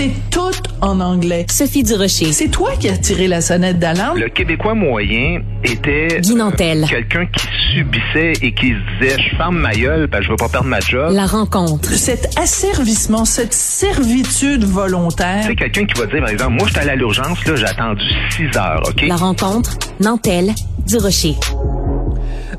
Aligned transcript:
C'est 0.00 0.30
tout 0.30 0.62
en 0.80 0.98
anglais. 0.98 1.44
Sophie 1.50 1.82
Durocher. 1.82 2.32
C'est 2.32 2.48
toi 2.48 2.70
qui 2.80 2.88
as 2.88 2.96
tiré 2.96 3.28
la 3.28 3.42
sonnette 3.42 3.78
d'alarme? 3.78 4.18
Le 4.18 4.30
Québécois 4.30 4.74
moyen 4.74 5.42
était 5.62 6.22
Guy 6.22 6.36
Nantel. 6.36 6.84
euh, 6.84 6.86
quelqu'un 6.86 7.26
qui 7.26 7.46
subissait 7.74 8.32
et 8.40 8.54
qui 8.54 8.68
se 8.70 8.98
disait 8.98 9.22
je 9.22 9.36
ferme 9.36 9.58
ma 9.58 9.72
gueule 9.72 10.08
parce 10.08 10.20
que 10.22 10.28
je 10.28 10.30
veux 10.30 10.36
pas 10.38 10.48
perdre 10.48 10.68
ma 10.68 10.80
job. 10.80 11.12
La 11.12 11.26
rencontre. 11.26 11.90
Cet 11.90 12.30
asservissement, 12.38 13.26
cette 13.26 13.52
servitude 13.52 14.64
volontaire. 14.64 15.44
C'est 15.46 15.54
quelqu'un 15.54 15.84
qui 15.84 16.00
va 16.00 16.06
dire 16.06 16.20
par 16.20 16.30
exemple 16.30 16.52
moi 16.54 16.66
je 16.66 16.72
suis 16.72 16.80
allé 16.80 16.92
à 16.92 16.96
l'urgence 16.96 17.44
là, 17.44 17.56
j'ai 17.56 17.66
attendu 17.66 18.04
6 18.38 18.56
heures, 18.56 18.82
OK? 18.88 19.04
La 19.06 19.16
rencontre. 19.16 19.76
Nantel. 20.00 20.54
Durocher. 20.86 21.34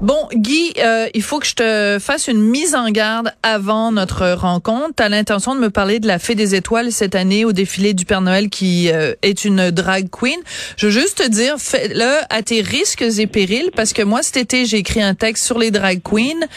Bon, 0.02 0.27
Guy, 0.33 0.73
euh, 0.79 1.07
il 1.13 1.21
faut 1.21 1.38
que 1.38 1.45
je 1.45 1.54
te 1.54 1.97
fasse 1.99 2.27
une 2.27 2.41
mise 2.41 2.73
en 2.73 2.89
garde 2.89 3.33
avant 3.43 3.91
notre 3.91 4.31
rencontre. 4.31 4.95
Tu 4.97 5.04
as 5.04 5.09
l'intention 5.09 5.54
de 5.54 5.59
me 5.59 5.70
parler 5.70 6.00
de 6.00 6.07
la 6.07 6.18
Fée 6.18 6.33
des 6.33 6.55
Étoiles 6.55 6.92
cette 6.92 7.14
année 7.14 7.46
au 7.46 7.51
défilé 7.51 7.93
du 7.93 8.04
Père 8.06 8.21
Noël 8.21 8.50
qui 8.50 8.89
euh, 8.92 9.14
est 9.21 9.45
une 9.45 9.69
drag 9.69 10.09
queen. 10.09 10.39
Je 10.75 10.87
veux 10.87 10.92
juste 10.92 11.19
te 11.19 11.29
dire, 11.29 11.57
fais-le 11.59 12.18
à 12.32 12.42
tes 12.42 12.61
risques 12.61 13.04
et 13.04 13.28
périls 13.28 13.69
parce 13.75 13.93
que 13.93 14.01
moi, 14.01 14.23
cet 14.23 14.37
été, 14.37 14.65
j'ai 14.65 14.78
écrit 14.78 15.04
un 15.04 15.14
texte 15.14 15.45
sur 15.45 15.59
les 15.59 15.69
drag 15.69 16.01
queens. 16.01 16.47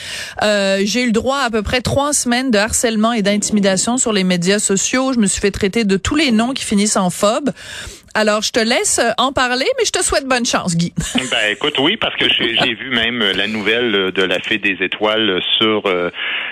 Euh, 0.43 0.81
j'ai 0.83 1.03
eu 1.03 1.07
le 1.07 1.13
droit 1.13 1.37
à, 1.37 1.45
à 1.45 1.51
peu 1.51 1.63
près 1.63 1.83
trois 1.83 2.15
semaines 2.15 2.51
de 2.51 2.57
harcèlement 2.57 3.13
et 3.13 3.21
d'intimidation 3.21 3.99
sur 3.99 4.15
les 4.15 4.25
médias 4.25 4.59
sociaux. 4.59 5.13
Je 5.13 5.19
me 5.19 5.27
suis 5.27 5.43
fait 5.43 5.51
traiter 5.51 5.85
de 5.85 5.99
tous 5.99 6.17
les 6.17 6.33
noms 6.33 6.55
qui 6.55 6.65
finissent 6.65 6.97
en 6.97 7.11
phobe. 7.11 7.51
Alors, 8.15 8.43
je 8.43 8.53
te 8.53 8.61
laisse 8.61 9.01
en 9.19 9.33
parler, 9.33 9.67
mais 9.79 9.85
je 9.85 9.91
te 9.91 10.03
souhaite 10.03 10.27
bonne 10.27 10.47
chance, 10.47 10.77
Guy. 10.77 10.93
Ben 11.31 11.51
écoute, 11.53 11.75
oui, 11.81 11.97
parce 11.97 12.15
que 12.17 12.27
j'ai 12.29 12.75
vu 12.75 12.91
même 12.91 13.21
euh, 13.23 13.33
la 13.33 13.47
nouvelle 13.49 13.95
euh, 13.95 14.11
de 14.13 14.23
la 14.23 14.39
Fée 14.39 14.59
des 14.59 14.77
Étoiles 14.81 15.29
euh, 15.31 15.41
sur 15.59 15.87
euh, 15.87 16.11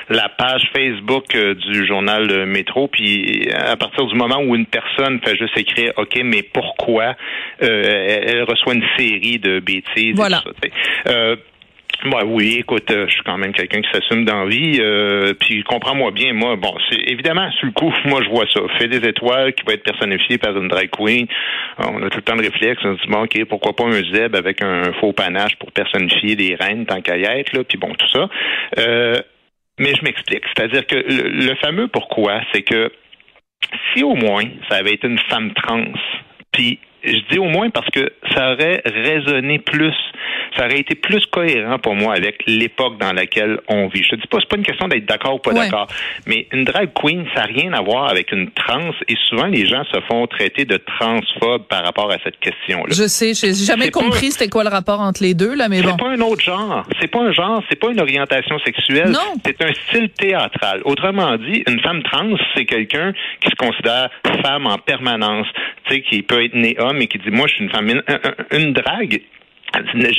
la 0.09 0.29
page 0.29 0.63
Facebook 0.75 1.35
euh, 1.35 1.55
du 1.55 1.87
journal 1.87 2.29
euh, 2.31 2.47
Métro. 2.47 2.89
Puis 2.89 3.49
à 3.53 3.77
partir 3.77 4.07
du 4.07 4.15
moment 4.17 4.39
où 4.41 4.57
une 4.57 4.67
personne 4.67 5.21
fait 5.25 5.37
juste 5.37 5.57
écrire 5.57 5.93
OK, 5.99 6.19
mais 6.25 6.43
pourquoi 6.43 7.15
euh, 7.63 8.21
elle, 8.27 8.43
reçoit 8.43 8.75
une 8.75 8.85
série 8.99 9.39
de 9.39 9.61
bêtises. 9.61 9.87
et 9.97 10.13
Voilà. 10.15 10.43
tout 10.45 10.53
ça, 11.07 11.35
Ouais, 12.05 12.25
oui, 12.25 12.57
écoute, 12.59 12.91
euh, 12.91 13.07
je 13.07 13.13
suis 13.13 13.23
quand 13.23 13.39
même 13.39 13.53
quelqu'un 13.53 13.81
qui 13.81 13.89
s'assume 13.93 14.25
dans 14.25 14.49
euh, 14.51 15.35
puis 15.39 15.63
comprends-moi 15.63 16.11
bien, 16.11 16.33
moi, 16.33 16.57
bon, 16.57 16.75
c'est 16.91 16.99
évidemment 17.07 17.49
sur 17.53 17.67
le 17.67 17.73
coup, 17.73 17.95
moi 18.07 18.21
je 18.25 18.29
vois 18.29 18.47
ça. 18.53 18.61
Fait 18.79 18.89
des 18.89 19.07
étoiles 19.09 19.53
qui 19.55 19.65
va 19.65 19.75
être 19.75 19.85
personnifié 19.85 20.37
par 20.39 20.57
une 20.57 20.67
drag 20.67 20.91
queen. 20.91 21.27
Euh, 21.81 21.85
On 21.93 22.03
a 22.03 22.11
tout 22.11 22.19
le 22.19 22.23
temps 22.23 22.37
de 22.37 22.43
réflexe. 22.43 22.83
On 22.85 22.97
se 22.97 23.03
dit 23.03 23.09
bon, 23.09 23.23
ok, 23.23 23.45
pourquoi 23.45 23.77
pas 23.77 23.85
un 23.85 24.03
zeb 24.13 24.35
avec 24.35 24.63
un 24.63 24.93
faux 25.01 25.13
panache 25.13 25.55
pour 25.57 25.71
personnifier 25.71 26.35
les 26.35 26.57
reines 26.57 26.87
tant 26.87 27.01
qu'à 27.01 27.17
y 27.17 27.25
être, 27.25 27.53
là. 27.53 27.63
Puis 27.63 27.79
bon, 27.79 27.93
tout 27.95 28.09
ça. 28.09 28.29
Mais 29.79 29.95
je 29.95 30.05
m'explique. 30.05 30.43
C'est-à-dire 30.55 30.87
que 30.87 30.97
le, 30.97 31.29
le 31.29 31.55
fameux 31.57 31.89
pourquoi, 31.89 32.41
c'est 32.53 32.63
que 32.63 32.91
si 33.95 34.03
au 34.03 34.15
moins 34.15 34.45
ça 34.69 34.77
avait 34.77 34.95
été 34.95 35.07
une 35.07 35.19
femme 35.31 35.53
trans, 35.55 35.85
puis 36.53 36.79
je 37.05 37.19
dis 37.31 37.39
au 37.39 37.45
moins 37.45 37.71
parce 37.71 37.89
que 37.91 38.13
ça 38.35 38.53
aurait 38.53 38.83
résonné 38.85 39.59
plus, 39.59 39.95
ça 40.57 40.67
aurait 40.67 40.79
été 40.81 40.95
plus 40.95 41.25
cohérent 41.27 41.79
pour 41.79 41.95
moi 41.95 42.15
avec 42.15 42.43
l'époque 42.47 42.99
dans 42.99 43.13
laquelle 43.13 43.59
on 43.69 43.89
vit. 43.89 44.03
Je 44.03 44.11
te 44.11 44.17
dis 44.17 44.27
pas, 44.27 44.39
c'est 44.41 44.49
pas 44.49 44.57
une 44.57 44.65
question 44.65 44.89
d'être 44.89 45.07
d'accord 45.07 45.35
ou 45.35 45.39
pas 45.39 45.53
Ouais. 45.53 45.65
d'accord, 45.65 45.87
mais 46.27 46.47
une 46.53 46.65
drag 46.65 46.91
queen, 46.95 47.25
ça 47.35 47.43
n'a 47.43 47.47
rien 47.47 47.73
à 47.73 47.81
voir 47.83 48.09
avec 48.11 48.33
une 48.33 48.51
trans, 48.53 48.91
et 49.09 49.17
souvent 49.29 49.47
les 49.47 49.67
gens 49.67 49.85
se 49.93 50.01
font 50.09 50.27
traiter 50.27 50.65
de 50.65 50.77
transphobes 50.77 51.67
par 51.69 51.85
rapport 51.85 52.11
à 52.11 52.17
cette 52.25 52.39
question-là. 52.41 52.87
Je 52.91 53.07
sais, 53.07 53.35
j'ai 53.35 53.53
jamais 53.53 53.87
C'est 53.87 53.91
compris 53.91 54.31
c'était 54.31 54.49
quoi 54.49 54.65
le 54.65 54.71
rapport 54.71 55.01
entre 55.01 55.23
les 55.23 55.35
deux, 55.35 55.55
là, 55.55 55.69
mais 55.69 55.79
C'est 55.79 55.85
bon. 55.89 55.97
pas 55.97 56.09
un 56.11 56.21
autre 56.21 56.43
genre. 56.43 56.85
C'est 57.01 57.09
pas 57.09 57.21
un 57.21 57.33
genre. 57.33 57.63
C'est 57.69 57.79
pas 57.79 57.91
une 57.91 58.01
orientation 58.01 58.59
sexuelle. 58.61 59.13
C'est 59.45 59.63
un 59.63 59.73
style 59.89 60.09
théâtral. 60.11 60.81
Autrement 60.85 61.37
dit, 61.37 61.63
une 61.69 61.81
femme 61.81 62.03
trans, 62.03 62.31
c'est 62.55 62.65
quelqu'un 62.65 63.13
qui 63.41 63.51
se 63.51 63.57
considère 63.57 64.09
femme 64.45 64.67
en 64.67 64.79
permanence. 64.79 65.47
Tu 65.85 65.95
sais, 65.95 66.01
qui 66.03 66.23
peut 66.23 66.45
être 66.45 66.55
né 66.55 66.77
homme 66.79 66.92
et 67.01 67.07
qui 67.07 67.19
dit, 67.19 67.31
moi, 67.31 67.47
je 67.49 67.55
suis 67.55 67.65
une 67.65 67.71
femme. 67.71 67.89
Une, 67.89 68.03
un- 68.09 68.57
une 68.59 68.73
drague, 68.73 69.23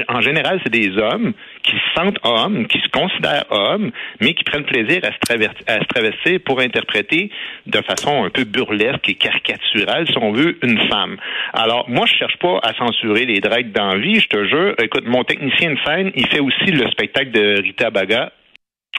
en 0.07 0.22
général, 0.22 0.59
c'est 0.63 0.72
des 0.72 0.97
hommes 0.97 1.34
qui 1.61 1.73
se 1.73 1.94
sentent 1.95 2.17
hommes, 2.23 2.66
qui 2.66 2.79
se 2.79 2.88
considèrent 2.89 3.45
hommes, 3.51 3.91
mais 4.19 4.34
qui 4.34 4.44
prennent 4.44 4.63
plaisir 4.66 5.01
à 5.03 5.12
se, 5.12 5.47
à 5.67 5.79
se 5.79 5.85
travestir 5.85 6.39
pour 6.44 6.59
interpréter 6.59 7.29
de 7.67 7.78
façon 7.81 8.23
un 8.25 8.29
peu 8.31 8.45
burlesque 8.45 9.07
et 9.09 9.13
caricaturale, 9.13 10.07
si 10.07 10.17
on 10.17 10.31
veut, 10.31 10.57
une 10.63 10.79
femme. 10.89 11.17
Alors, 11.53 11.88
moi, 11.88 12.07
je 12.07 12.16
cherche 12.16 12.38
pas 12.38 12.59
à 12.63 12.73
censurer 12.73 13.25
les 13.25 13.41
dragues 13.41 13.72
d'envie, 13.72 14.19
je 14.19 14.28
te 14.28 14.44
jure. 14.47 14.73
Écoute, 14.81 15.06
mon 15.06 15.23
technicien 15.23 15.72
de 15.75 15.79
scène, 15.85 16.12
il 16.16 16.25
fait 16.28 16.39
aussi 16.39 16.72
le 16.72 16.89
spectacle 16.89 17.29
de 17.29 17.62
Rita 17.62 17.91
Baga. 17.91 18.31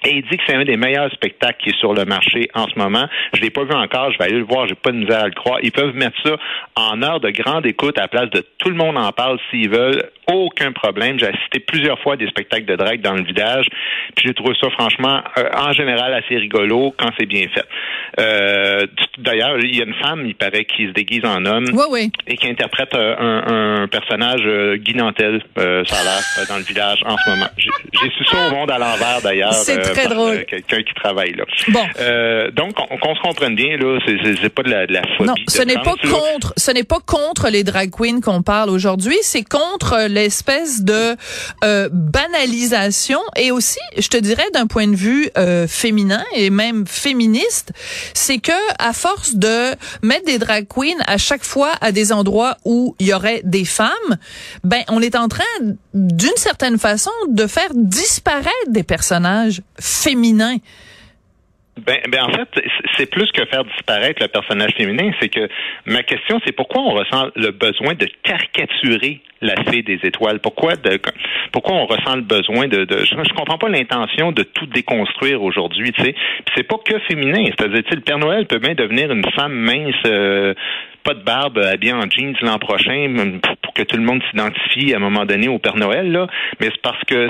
Et 0.05 0.17
il 0.17 0.23
dit 0.23 0.37
que 0.37 0.43
c'est 0.47 0.55
un 0.55 0.65
des 0.65 0.77
meilleurs 0.77 1.11
spectacles 1.13 1.57
qui 1.63 1.71
est 1.71 1.79
sur 1.79 1.95
le 1.95 2.05
marché 2.05 2.51
en 2.55 2.69
ce 2.69 2.79
moment. 2.79 3.07
Je 3.33 3.41
l'ai 3.41 3.51
pas 3.51 3.65
vu 3.65 3.73
encore, 3.73 4.13
je 4.13 4.19
vais 4.19 4.25
aller 4.25 4.39
le 4.39 4.45
voir, 4.45 4.67
j'ai 4.67 4.75
pas 4.75 4.93
de 4.93 4.99
misère 4.99 5.23
à 5.23 5.27
le 5.27 5.35
croire. 5.35 5.59
Ils 5.63 5.73
peuvent 5.73 5.95
mettre 5.95 6.17
ça 6.23 6.37
en 6.77 7.03
heure 7.03 7.21
de 7.21 7.31
grande 7.31 7.65
écoute 7.65 7.97
à 7.99 8.03
la 8.03 8.09
place 8.09 8.31
de 8.31 8.45
tout 8.59 8.69
le 8.69 8.77
monde 8.77 8.99
en 8.99 9.13
parle 9.13 9.39
s'ils 9.51 9.71
veulent. 9.71 10.11
Aucun 10.27 10.73
problème. 10.73 11.19
J'ai 11.19 11.27
assisté 11.29 11.61
plusieurs 11.61 11.99
fois 12.01 12.15
à 12.15 12.17
des 12.17 12.29
spectacles 12.29 12.65
de 12.67 12.77
drague 12.77 13.01
dans 13.03 13.15
le 13.15 13.25
village. 13.25 13.67
Puis 14.17 14.27
j'ai 14.29 14.35
trouvé 14.35 14.55
ça 14.61 14.69
franchement, 14.71 15.21
euh, 15.39 15.45
en 15.57 15.73
général, 15.73 16.15
assez 16.15 16.37
rigolo 16.37 16.95
quand 16.99 17.11
c'est 17.19 17.27
bien 17.27 17.47
fait. 17.55 17.65
Euh, 18.21 18.87
D'ailleurs, 19.19 19.59
il 19.61 19.77
y 19.77 19.81
a 19.81 19.85
une 19.85 19.95
femme, 19.95 20.27
il 20.27 20.35
paraît, 20.35 20.65
qui 20.65 20.87
se 20.89 20.93
déguise 20.93 21.25
en 21.25 21.45
homme 21.47 21.67
Oui, 21.73 21.85
oui. 21.91 22.13
et 22.27 22.37
qui 22.37 22.49
interprète 22.49 22.93
euh, 22.95 23.15
un, 23.17 23.83
un 23.83 23.89
personnage 23.89 24.43
Guy 24.79 24.95
Nantel, 24.95 25.41
euh, 25.59 25.85
ça 25.87 25.97
a 25.97 26.03
l'air, 26.03 26.49
dans 26.49 26.57
le 26.57 26.63
village 26.65 26.99
en 27.07 27.17
ce 27.17 27.31
moment. 27.31 27.47
J'ai 27.57 27.71
su 28.11 28.25
ça 28.25 28.49
au 28.49 28.51
monde 28.51 28.71
à 28.71 28.79
l'envers 28.79 29.21
d'ailleurs. 29.23 29.53
C'est 29.53 29.79
très 29.81 30.05
par, 30.09 30.15
drôle. 30.15 30.45
Quelqu'un 30.47 30.83
qui 30.83 30.95
travaille 30.95 31.33
là. 31.35 31.45
Bon. 31.69 31.85
Donc 32.55 32.73
on- 32.91 32.97
qu'on 32.99 33.15
se 33.15 33.21
comprenne 33.21 33.55
bien 33.55 33.77
là, 33.77 33.99
c'est- 34.07 34.49
pas 34.49 34.63
de 34.63 34.71
la, 34.71 34.87
de 34.87 34.93
la 34.95 35.03
phobie. 35.17 35.29
Non, 35.29 35.35
ce 35.49 35.63
n'est 35.63 35.75
pas 35.75 35.95
contre, 36.11 36.53
ce 36.57 36.71
n'est 36.73 36.85
pas 36.85 36.99
contre 37.07 37.49
les 37.51 37.63
drag 37.65 37.91
queens 37.91 38.21
qu'on 38.21 38.43
parle 38.43 38.71
aujourd'hui, 38.71 39.17
c'est 39.23 39.45
contre 39.49 40.09
l'espèce 40.15 40.83
de 40.83 41.17
euh, 41.65 41.89
banalisation 41.93 43.21
et 43.37 43.51
aussi, 43.51 43.81
je 43.99 44.09
te 44.09 44.17
dirais 44.17 44.49
d'un 44.55 44.67
point 44.67 44.87
de 44.87 44.97
vue 44.97 45.29
euh, 45.37 45.67
féminin 45.67 46.25
et 46.35 46.51
même 46.51 46.87
féministe, 46.87 47.73
c'est 48.15 48.39
que 48.39 48.53
à 48.79 48.93
force 48.93 49.35
de 49.35 49.75
mettre 50.03 50.25
des 50.27 50.39
drag 50.39 50.67
queens 50.69 51.03
à 51.07 51.19
chaque 51.19 51.45
fois 51.45 51.73
à 51.81 51.93
des 51.93 52.13
endroits 52.13 52.57
où 52.65 52.95
il 52.99 53.09
y 53.09 53.15
aurait 53.15 53.43
des 53.45 53.65
femmes, 53.65 53.91
ben 54.63 54.83
on 54.89 55.03
est 55.03 55.17
en 55.17 55.29
train 55.29 55.45
d'une 55.93 56.37
certaine 56.37 56.79
façon 56.79 57.11
de 57.29 57.47
faire 57.47 57.71
disparaître 57.75 58.69
des 58.69 58.83
personnages 58.83 59.63
féminins. 59.79 60.59
Ben, 61.77 61.99
ben 62.09 62.23
en 62.23 62.31
fait, 62.31 62.49
c'est- 62.97 63.11
plus 63.11 63.31
que 63.33 63.45
faire 63.47 63.65
disparaître 63.65 64.23
le 64.23 64.29
personnage 64.29 64.73
féminin. 64.77 65.11
C'est 65.21 65.29
que 65.29 65.49
ma 65.87 66.03
question, 66.03 66.41
c'est 66.45 66.53
pourquoi 66.53 66.83
on 66.83 66.91
ressent 66.91 67.29
le 67.37 67.51
besoin 67.51 67.95
de 67.95 68.07
caricaturer 68.23 69.21
la 69.41 69.55
fée 69.65 69.83
des 69.83 69.99
étoiles? 70.05 70.39
Pourquoi 70.41 70.77
de, 70.77 70.99
pourquoi 71.53 71.75
on 71.75 71.87
ressent 71.87 72.15
le 72.17 72.23
besoin 72.23 72.69
de, 72.69 72.85
de 72.85 72.99
je, 73.01 73.15
je 73.17 73.35
comprends 73.35 73.59
pas 73.59 73.69
l'intention 73.69 74.31
de 74.33 74.43
tout 74.45 74.67
déconstruire 74.67 75.43
aujourd'hui. 75.43 75.93
Tu 75.93 76.03
sais, 76.03 76.15
c'est 76.57 76.63
pas 76.63 76.77
que 76.85 76.99
féminin. 77.01 77.45
C'est-à-dire, 77.59 77.83
le 77.91 78.01
Père 78.01 78.19
Noël 78.19 78.47
peut 78.47 78.59
bien 78.59 78.75
devenir 78.75 79.11
une 79.13 79.25
femme 79.33 79.53
mince. 79.55 79.95
euh, 80.07 80.55
pas 81.05 81.15
de 81.15 81.23
barbe, 81.23 81.59
habillée 81.59 81.93
en 81.93 82.09
jeans 82.09 82.35
l'an 82.43 82.59
prochain, 82.59 83.15
pour 83.63 83.75
que 83.75 83.83
tout 83.83 83.97
le 83.97 84.03
monde 84.03 84.23
s'identifie 84.31 84.93
à 84.95 84.97
un 84.97 85.01
moment 85.01 85.25
donné 85.25 85.49
au 85.49 85.59
Père 85.59 85.77
Noël, 85.77 86.11
là. 86.11 86.27
Mais 86.61 86.67
c'est 86.73 86.81
parce 86.83 87.03
que 87.05 87.29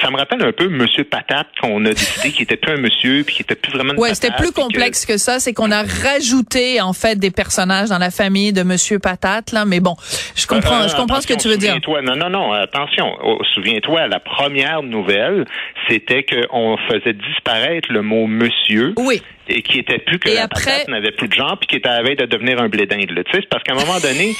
ça 0.00 0.10
me 0.10 0.16
rappelle 0.16 0.42
un 0.44 0.52
peu 0.52 0.68
Monsieur 0.68 1.04
Patate 1.04 1.48
qu'on 1.60 1.84
a 1.84 1.90
décidé 1.90 2.30
qui 2.30 2.42
était 2.44 2.56
plus 2.56 2.72
un 2.72 2.76
monsieur 2.80 3.24
puis 3.24 3.34
qui 3.36 3.42
était 3.42 3.54
plus 3.56 3.72
vraiment 3.72 3.94
une 3.94 3.98
Ouais, 4.00 4.14
c'était 4.14 4.32
plus 4.36 4.50
que- 4.52 4.60
complexe 4.60 5.04
que 5.06 5.18
ça. 5.18 5.40
C'est 5.40 5.52
qu'on 5.52 5.70
a 5.72 5.82
rajouté 5.82 6.80
en 6.80 6.92
fait 6.92 7.18
des 7.18 7.30
personnages 7.30 7.88
dans 7.88 7.98
la 7.98 8.10
famille 8.10 8.52
de 8.52 8.62
Monsieur 8.62 8.98
Patate 8.98 9.52
là. 9.52 9.64
Mais 9.64 9.80
bon, 9.80 9.96
je 10.36 10.46
comprends, 10.46 10.82
Euh, 10.82 10.88
je 10.88 10.96
comprends 10.96 11.20
ce 11.20 11.26
que 11.26 11.34
tu 11.34 11.48
veux 11.48 11.56
dire. 11.56 11.74
souviens-toi- 11.74 12.02
Non, 12.02 12.16
non, 12.16 12.30
non, 12.30 12.52
attention. 12.52 13.16
Oh, 13.24 13.38
Souviens-toi, 13.54 14.06
la 14.06 14.20
première 14.20 14.82
nouvelle, 14.82 15.44
c'était 15.88 16.24
qu'on 16.24 16.76
faisait 16.88 17.14
disparaître 17.14 17.90
le 17.92 18.02
mot 18.02 18.26
monsieur. 18.26 18.94
Oui. 18.98 19.20
Et 19.52 19.62
qui 19.62 19.80
était 19.80 19.98
plus 19.98 20.18
que 20.18 20.28
Et 20.28 20.34
la 20.34 20.44
après- 20.44 20.64
patate 20.64 20.88
n'avait 20.88 21.10
plus 21.10 21.26
de 21.28 21.34
genre, 21.34 21.58
puis 21.58 21.66
qui 21.66 21.76
était 21.76 21.88
à 21.88 21.96
la 21.96 22.02
veille 22.02 22.16
de 22.16 22.24
devenir 22.26 22.60
un 22.60 22.68
blé 22.68 22.86
d'Inde. 22.86 23.10
là. 23.10 23.24
Tu 23.24 23.32
sais, 23.32 23.38
c'est 23.40 23.48
parce 23.48 23.64
qu'à 23.64 23.72
un 23.72 23.76
moment 23.76 23.98
donné, 24.00 24.32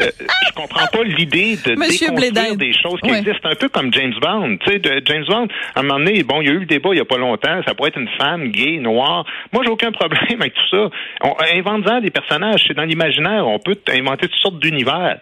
euh, 0.00 0.10
je 0.48 0.52
comprends 0.54 0.86
pas 0.86 1.04
l'idée 1.04 1.56
de 1.64 1.74
Monsieur 1.78 2.08
déconstruire 2.10 2.56
des 2.56 2.72
choses 2.72 3.00
qui 3.02 3.10
Ouais. 3.12 3.18
existent, 3.18 3.48
un 3.48 3.54
peu 3.54 3.68
comme 3.68 3.92
James 3.92 4.14
Bond. 4.20 4.56
Tu 4.64 4.72
sais, 4.72 4.78
de- 4.80 5.02
James 5.04 5.24
Bond, 5.28 5.46
à 5.74 5.80
un 5.80 5.82
moment 5.82 5.98
donné, 6.00 6.22
bon, 6.24 6.42
il 6.42 6.48
y 6.48 6.50
a 6.50 6.54
eu 6.54 6.58
le 6.60 6.66
débat 6.66 6.90
il 6.92 6.98
y 6.98 7.00
a 7.00 7.04
pas 7.04 7.16
longtemps, 7.18 7.60
ça 7.66 7.74
pourrait 7.74 7.90
être 7.90 7.98
une 8.00 8.08
femme 8.18 8.48
gay, 8.48 8.78
noire. 8.78 9.24
Moi, 9.52 9.62
j'ai 9.64 9.70
aucun 9.70 9.92
problème 9.92 10.40
avec 10.40 10.54
tout 10.54 10.68
ça. 10.76 10.90
On 11.22 11.34
invente 11.54 12.02
des 12.02 12.10
personnages, 12.10 12.64
c'est 12.66 12.74
dans 12.74 12.84
l'imaginaire, 12.84 13.46
on 13.46 13.58
peut 13.58 13.76
inventer 13.92 14.26
toutes 14.28 14.40
sortes 14.40 14.58
d'univers. 14.58 15.18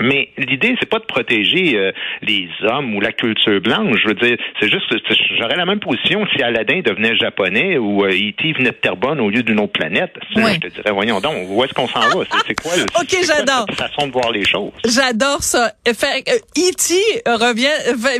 Mais 0.00 0.28
l'idée, 0.38 0.74
c'est 0.80 0.88
pas 0.88 0.98
de 0.98 1.04
protéger 1.04 1.76
euh, 1.76 1.92
les 2.22 2.48
hommes 2.62 2.94
ou 2.94 3.00
la 3.00 3.12
culture 3.12 3.60
blanche. 3.60 3.96
Je 4.02 4.08
veux 4.08 4.14
dire, 4.14 4.36
c'est 4.60 4.70
juste 4.70 4.88
que 4.90 4.96
j'aurais 5.40 5.56
la 5.56 5.64
même 5.64 5.80
position 5.80 6.24
si 6.34 6.42
Aladdin 6.42 6.80
devenait 6.84 7.16
japonais 7.16 7.78
ou 7.78 8.04
euh, 8.04 8.08
E.T. 8.10 8.52
venait 8.52 8.70
de 8.70 8.76
Terrebonne 8.76 9.20
au 9.20 9.30
lieu 9.30 9.42
d'une 9.42 9.60
autre 9.60 9.72
planète. 9.72 10.12
Ouais. 10.34 10.54
Je 10.54 10.68
te 10.68 10.74
dirais, 10.74 10.90
voyons 10.92 11.20
donc, 11.20 11.34
où 11.48 11.64
est-ce 11.64 11.72
qu'on 11.72 11.88
s'en 11.88 12.00
va? 12.00 12.24
C'est- 12.46 12.60
quoi, 12.62 12.76
le- 12.76 12.82
Ok, 13.00 13.16
j'adore. 13.26 13.66
façon 13.76 14.06
de 14.08 14.12
voir 14.12 14.30
les 14.32 14.44
choses? 14.44 14.72
J'adore 14.84 15.42
ça. 15.42 15.72
Euh, 15.88 15.92
E.T. 15.92 16.94
revient, 17.26 17.68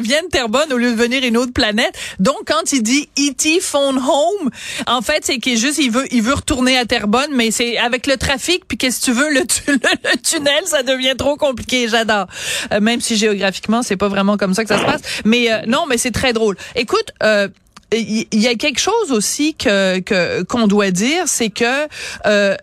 vient 0.02 0.22
de 0.22 0.28
Terrebonne 0.30 0.72
au 0.72 0.76
lieu 0.78 0.90
de 0.92 0.96
venir 0.96 1.22
une 1.24 1.36
autre 1.36 1.52
planète. 1.52 1.92
Donc, 2.18 2.36
quand 2.46 2.72
il 2.72 2.82
dit 2.82 3.08
E.T. 3.18 3.60
phone 3.60 3.96
home, 3.98 4.50
en 4.86 5.02
fait, 5.02 5.24
c'est 5.24 5.38
qu'il 5.38 5.54
est 5.54 5.56
juste, 5.60 5.78
il 5.78 5.90
veut, 5.90 6.04
il 6.10 6.22
veut 6.22 6.34
retourner 6.34 6.76
à 6.78 6.84
Terrebonne, 6.84 7.30
mais 7.34 7.50
c'est 7.50 7.76
avec 7.78 8.06
le 8.06 8.16
trafic, 8.16 8.62
puis 8.66 8.78
qu'est-ce 8.78 9.00
que 9.00 9.12
tu 9.12 9.12
veux, 9.12 9.32
le, 9.32 9.40
tu- 9.46 9.62
le, 9.72 10.10
le 10.12 10.18
tunnel, 10.22 10.62
ça 10.64 10.82
devient 10.82 11.14
trop 11.18 11.36
compliqué. 11.36 11.65
J'adore. 11.88 12.26
Euh, 12.72 12.80
même 12.80 13.00
si 13.00 13.16
géographiquement, 13.16 13.82
c'est 13.82 13.96
pas 13.96 14.08
vraiment 14.08 14.36
comme 14.36 14.54
ça 14.54 14.62
que 14.62 14.68
ça 14.68 14.78
se 14.78 14.84
passe. 14.84 15.02
Mais 15.24 15.52
euh, 15.52 15.58
non, 15.66 15.86
mais 15.88 15.98
c'est 15.98 16.10
très 16.10 16.32
drôle. 16.32 16.56
Écoute, 16.74 17.12
euh, 17.22 17.48
il 17.92 18.26
y 18.32 18.48
a 18.48 18.54
quelque 18.56 18.80
chose 18.80 19.12
aussi 19.12 19.54
que 19.54 20.00
que 20.00 20.42
qu'on 20.42 20.66
doit 20.66 20.90
dire, 20.90 21.24
c'est 21.26 21.50
que 21.50 21.86
euh, 22.26 22.56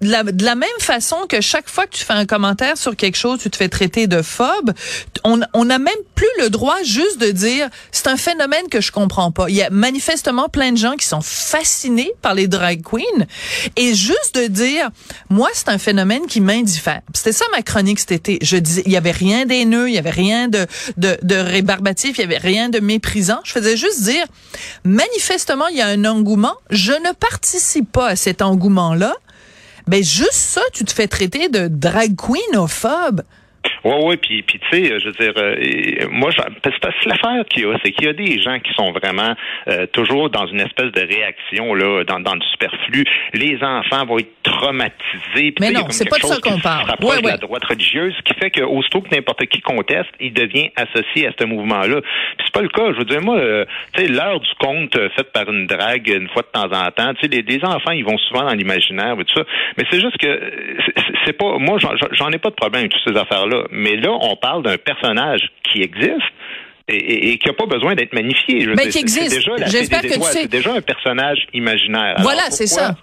de, 0.00 0.10
la, 0.10 0.22
de 0.22 0.44
la 0.44 0.54
même 0.54 0.68
façon 0.80 1.16
que 1.28 1.40
chaque 1.40 1.68
fois 1.68 1.86
que 1.86 1.96
tu 1.96 2.04
fais 2.04 2.12
un 2.12 2.26
commentaire 2.26 2.76
sur 2.76 2.94
quelque 2.96 3.16
chose, 3.16 3.40
tu 3.40 3.50
te 3.50 3.56
fais 3.56 3.68
traiter 3.68 4.06
de 4.06 4.22
phobe. 4.22 4.72
On 5.24 5.64
n'a 5.64 5.78
même 5.78 5.94
plus 6.14 6.26
le 6.40 6.50
droit 6.50 6.82
juste 6.84 7.18
de 7.18 7.30
dire 7.30 7.68
c'est 7.92 8.06
un 8.06 8.16
phénomène 8.16 8.68
que 8.70 8.80
je 8.80 8.92
comprends 8.92 9.30
pas. 9.30 9.48
Il 9.48 9.56
y 9.56 9.62
a 9.62 9.70
manifestement 9.70 10.48
plein 10.48 10.72
de 10.72 10.76
gens 10.76 10.94
qui 10.94 11.06
sont 11.06 11.20
fascinés 11.20 12.12
par 12.22 12.34
les 12.34 12.48
drag 12.48 12.82
queens 12.82 13.26
et 13.76 13.94
juste 13.94 14.34
de 14.34 14.46
dire 14.46 14.90
moi 15.30 15.48
c'est 15.52 15.68
un 15.68 15.78
phénomène 15.78 16.26
qui 16.26 16.40
m'indiffère. 16.40 17.00
C'était 17.14 17.32
ça 17.32 17.44
ma 17.52 17.62
chronique 17.62 18.00
cet 18.00 18.12
été. 18.12 18.38
Je 18.42 18.56
disais 18.56 18.82
il 18.86 18.92
y 18.92 18.96
avait 18.96 19.10
rien 19.10 19.46
d'haineux, 19.46 19.88
il 19.88 19.94
y 19.94 19.98
avait 19.98 20.10
rien 20.10 20.48
de 20.48 20.66
de, 20.96 21.18
de 21.22 21.36
rébarbatif, 21.36 22.18
il 22.18 22.20
y 22.22 22.24
avait 22.24 22.38
rien 22.38 22.68
de 22.68 22.80
méprisant. 22.80 23.40
Je 23.44 23.52
faisais 23.52 23.76
juste 23.76 24.02
dire 24.02 24.24
manifestement, 24.84 25.66
il 25.68 25.76
y 25.76 25.82
a 25.82 25.86
un 25.86 26.04
engouement. 26.04 26.54
Je 26.70 26.92
ne 26.92 27.12
participe 27.12 27.90
pas 27.90 28.08
à 28.08 28.16
cet 28.16 28.42
engouement-là. 28.42 29.14
Ben, 29.88 30.04
juste 30.04 30.34
ça, 30.34 30.60
tu 30.74 30.84
te 30.84 30.92
fais 30.92 31.08
traiter 31.08 31.48
de 31.48 31.66
drag 31.66 32.14
queenophobe. 32.14 33.22
Oui, 33.84 33.94
oui, 34.02 34.16
puis, 34.16 34.42
puis 34.42 34.58
tu 34.58 34.68
sais, 34.84 35.00
je 35.00 35.06
veux 35.06 35.12
dire, 35.12 35.32
euh, 35.36 36.06
moi, 36.10 36.30
je- 36.30 36.38
parce 36.62 36.76
que 36.78 37.08
l'affaire 37.08 37.44
qu'il 37.48 37.62
y 37.62 37.66
a, 37.66 37.76
c'est 37.84 37.92
qu'il 37.92 38.06
y 38.06 38.08
a 38.08 38.12
des 38.12 38.40
gens 38.40 38.58
qui 38.58 38.72
sont 38.74 38.90
vraiment 38.92 39.34
euh, 39.68 39.86
toujours 39.86 40.30
dans 40.30 40.46
une 40.46 40.60
espèce 40.60 40.90
de 40.92 41.00
réaction, 41.00 41.74
là, 41.74 42.04
dans, 42.04 42.20
dans 42.20 42.34
le 42.34 42.40
superflu. 42.50 43.04
Les 43.34 43.58
enfants 43.62 44.04
vont 44.06 44.18
être 44.18 44.32
traumatisés. 44.42 45.54
Mais 45.60 45.70
non, 45.80 45.86
c'est 45.90 46.08
pas 46.08 46.16
de 46.16 46.22
ça 46.28 46.40
qu'on 46.40 46.58
parle. 46.60 46.90
Ouais, 47.10 47.16
de 47.22 47.26
la 47.28 47.36
droite 47.36 47.64
religieuse, 47.64 48.14
ce 48.16 48.22
qui 48.22 48.38
fait 48.38 48.50
qu'aussitôt 48.50 49.00
que 49.00 49.14
n'importe 49.14 49.44
qui 49.46 49.60
conteste, 49.60 50.10
il 50.20 50.32
devient 50.32 50.70
associé 50.76 51.26
à 51.28 51.30
ce 51.38 51.44
mouvement-là. 51.44 52.00
Puis 52.00 52.46
c'est 52.46 52.52
pas 52.54 52.62
le 52.62 52.68
cas. 52.68 52.92
Je 52.92 52.98
veux 52.98 53.04
dire, 53.04 53.20
moi, 53.22 53.36
euh, 53.38 53.64
tu 53.94 54.02
sais, 54.02 54.08
l'heure 54.08 54.40
du 54.40 54.50
conte 54.58 54.96
euh, 54.96 55.08
faite 55.16 55.32
par 55.32 55.48
une 55.50 55.66
drague 55.66 56.08
une 56.08 56.28
fois 56.28 56.42
de 56.42 56.48
temps 56.48 56.72
en 56.72 56.90
temps, 56.90 57.14
tu 57.14 57.20
sais, 57.22 57.28
les, 57.28 57.42
les 57.42 57.64
enfants, 57.64 57.92
ils 57.92 58.04
vont 58.04 58.18
souvent 58.18 58.44
dans 58.44 58.54
l'imaginaire 58.54 59.14
et 59.20 59.24
tout 59.24 59.34
ça. 59.38 59.44
Mais 59.76 59.84
c'est 59.90 60.00
juste 60.00 60.16
que 60.18 60.26
euh, 60.26 60.50
c'est- 60.86 61.02
c'est 61.26 61.32
pas, 61.32 61.58
moi, 61.58 61.78
j'en- 61.78 61.94
j'en 62.12 62.30
ai 62.30 62.38
pas 62.38 62.50
de 62.50 62.54
problème 62.54 62.80
avec 62.80 62.92
toutes 62.92 63.14
ces 63.14 63.18
affaires-là. 63.20 63.64
Mais 63.70 63.96
là, 63.96 64.10
on 64.20 64.36
parle 64.36 64.62
d'un 64.62 64.76
personnage 64.78 65.50
qui 65.64 65.82
existe. 65.82 66.22
Et, 66.90 66.96
et- 66.96 67.32
et 67.32 67.38
qui 67.38 67.48
n'a 67.48 67.52
pas 67.52 67.66
besoin 67.66 67.94
d'être 67.94 68.14
magnifié. 68.14 68.62
Je 68.62 68.70
veux 68.70 68.74
Ben, 68.74 68.88
qui 68.88 68.98
existe. 68.98 69.30
déjà 69.36 69.52
J'espère 69.66 70.00
que 70.00 70.08
sais. 70.08 70.20
C'est 70.42 70.48
déjà 70.50 70.72
un 70.72 70.80
personnage 70.80 71.46
imaginaire. 71.52 72.14
Alors, 72.16 72.22
Voilà, 72.22 72.44
c'est 72.50 72.66
ça. 72.66 72.94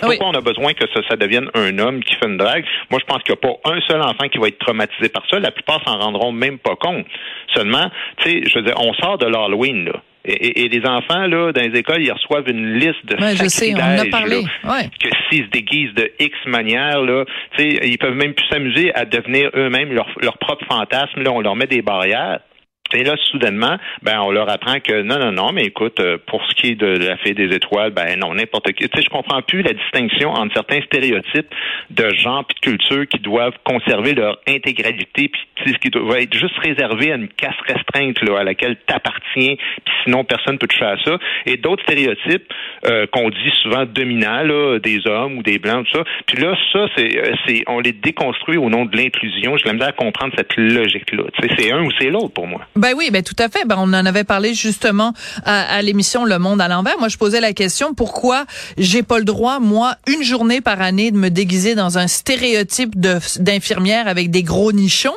pourquoi 0.00 0.08
Oui. 0.08 0.16
on 0.22 0.38
a 0.38 0.40
besoin 0.40 0.72
que 0.72 0.86
ça, 0.94 1.00
ça 1.10 1.16
devienne 1.16 1.50
un 1.52 1.78
homme 1.78 2.02
qui 2.02 2.14
fait 2.14 2.24
une 2.26 2.38
drague? 2.38 2.64
Moi, 2.90 2.98
je 3.00 3.04
pense 3.04 3.22
qu'il 3.24 3.34
n'y 3.34 3.38
a 3.38 3.52
pas 3.52 3.70
un 3.70 3.80
seul 3.86 4.00
enfant 4.00 4.28
qui 4.32 4.38
va 4.38 4.48
être 4.48 4.58
traumatisé 4.58 5.10
par 5.10 5.24
ça. 5.30 5.38
La 5.40 5.50
plupart 5.50 5.82
s'en 5.86 5.98
rendront 5.98 6.32
même 6.32 6.58
pas 6.58 6.74
compte. 6.76 7.04
Seulement, 7.54 7.90
tu 8.22 8.30
sais, 8.30 8.42
je 8.48 8.58
veux 8.60 8.64
dire, 8.64 8.76
on 8.80 8.94
sort 8.94 9.18
de 9.18 9.26
l'Halloween, 9.26 9.84
là. 9.84 10.00
Et, 10.28 10.68
les 10.68 10.86
enfants, 10.86 11.26
là, 11.26 11.52
dans 11.52 11.62
les 11.62 11.78
écoles, 11.78 12.02
ils 12.02 12.12
reçoivent 12.12 12.48
une 12.48 12.74
liste 12.74 13.04
de 13.06 13.16
Ouais, 13.16 13.34
je 13.34 13.48
sais, 13.48 13.72
on 13.74 13.78
en 13.78 13.98
a 13.98 14.04
parlé. 14.10 14.42
là, 14.62 14.74
Ouais. 14.74 14.90
que 15.00 15.08
s'ils 15.30 15.44
se 15.44 15.50
déguisent 15.50 15.94
de 15.94 16.10
X 16.20 16.36
manière, 16.46 17.00
là, 17.00 17.24
tu 17.56 17.62
sais, 17.70 17.80
ils 17.88 17.98
peuvent 17.98 18.14
même 18.14 18.34
plus 18.34 18.46
s'amuser 18.48 18.94
à 18.94 19.04
devenir 19.04 19.50
eux-mêmes 19.54 19.92
leur, 19.92 20.06
leur 20.20 20.36
propre 20.38 20.64
fantasme. 20.66 21.22
Là, 21.22 21.32
on 21.32 21.40
leur 21.40 21.56
met 21.56 21.66
des 21.66 21.82
barrières. 21.82 22.40
Et 22.94 23.04
là, 23.04 23.16
soudainement, 23.30 23.76
ben, 24.02 24.20
on 24.20 24.30
leur 24.30 24.48
apprend 24.48 24.80
que 24.80 25.02
non, 25.02 25.18
non, 25.18 25.32
non, 25.32 25.52
mais 25.52 25.64
écoute, 25.64 26.00
euh, 26.00 26.16
pour 26.26 26.42
ce 26.48 26.54
qui 26.54 26.68
est 26.68 26.74
de 26.74 26.86
la 26.86 27.16
fée 27.18 27.34
des 27.34 27.54
étoiles, 27.54 27.90
ben 27.90 28.18
non, 28.18 28.34
n'importe 28.34 28.72
qui. 28.72 28.88
Tu 28.88 28.96
sais, 28.96 29.04
je 29.04 29.10
comprends 29.10 29.42
plus 29.42 29.62
la 29.62 29.74
distinction 29.74 30.30
entre 30.30 30.54
certains 30.54 30.80
stéréotypes 30.82 31.54
de 31.90 32.08
genre 32.14 32.44
puis 32.46 32.54
de 32.54 32.76
culture 32.76 33.06
qui 33.06 33.18
doivent 33.18 33.56
conserver 33.64 34.14
leur 34.14 34.38
intégralité, 34.48 35.28
puis 35.28 35.40
tu 35.56 35.64
sais, 35.64 35.74
ce 35.74 35.78
qui 35.78 35.90
doit 35.90 36.20
être 36.20 36.34
juste 36.34 36.56
réservé 36.58 37.12
à 37.12 37.16
une 37.16 37.28
casse 37.28 37.56
restreinte 37.66 38.20
là, 38.22 38.40
à 38.40 38.44
laquelle 38.44 38.76
t'appartiens, 38.86 39.54
puis 39.56 39.94
sinon 40.04 40.24
personne 40.24 40.58
peut 40.58 40.66
toucher 40.66 40.84
à 40.84 40.96
ça. 41.04 41.18
Et 41.44 41.56
d'autres 41.56 41.82
stéréotypes 41.82 42.52
euh, 42.86 43.06
qu'on 43.12 43.28
dit 43.28 43.52
souvent 43.62 43.84
dominants, 43.84 44.42
là, 44.42 44.78
des 44.78 45.06
hommes 45.06 45.38
ou 45.38 45.42
des 45.42 45.58
blancs, 45.58 45.86
tout 45.90 45.98
ça. 45.98 46.04
Puis 46.26 46.38
là, 46.38 46.56
ça, 46.72 46.86
c'est, 46.96 47.18
euh, 47.18 47.34
c'est, 47.46 47.64
on 47.66 47.80
les 47.80 47.92
déconstruit 47.92 48.56
au 48.56 48.70
nom 48.70 48.84
de 48.86 48.96
l'inclusion. 48.96 49.56
J'ai 49.56 49.66
la 49.66 49.72
misère 49.74 49.88
à 49.88 49.92
comprendre 49.92 50.32
cette 50.36 50.56
logique-là. 50.56 51.24
Tu 51.34 51.48
sais, 51.48 51.54
c'est 51.58 51.72
un 51.72 51.82
ou 51.82 51.90
c'est 51.98 52.10
l'autre 52.10 52.32
pour 52.32 52.46
moi. 52.46 52.60
Ben 52.78 52.94
oui, 52.96 53.10
ben 53.10 53.24
tout 53.24 53.34
à 53.40 53.48
fait. 53.48 53.64
Ben 53.66 53.74
on 53.76 53.92
en 53.92 54.06
avait 54.06 54.22
parlé 54.22 54.54
justement 54.54 55.12
à, 55.44 55.62
à 55.62 55.82
l'émission 55.82 56.24
Le 56.24 56.38
Monde 56.38 56.60
à 56.60 56.68
l'envers. 56.68 56.96
Moi, 57.00 57.08
je 57.08 57.16
posais 57.16 57.40
la 57.40 57.52
question 57.52 57.92
pourquoi 57.92 58.46
j'ai 58.76 59.02
pas 59.02 59.18
le 59.18 59.24
droit, 59.24 59.58
moi, 59.58 59.96
une 60.06 60.22
journée 60.22 60.60
par 60.60 60.80
année, 60.80 61.10
de 61.10 61.16
me 61.16 61.28
déguiser 61.28 61.74
dans 61.74 61.98
un 61.98 62.06
stéréotype 62.06 62.96
d'infirmière 62.96 64.06
avec 64.06 64.30
des 64.30 64.44
gros 64.44 64.72
nichons, 64.72 65.16